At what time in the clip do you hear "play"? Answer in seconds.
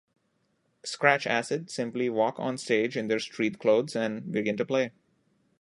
4.65-4.93